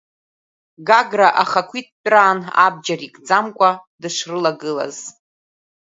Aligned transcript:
Гагра 0.87 1.27
ахақәиҭтәраан 1.41 2.39
абџьар 2.65 3.01
икӡамкәа 3.07 3.69
дышрылагылаз. 4.01 4.97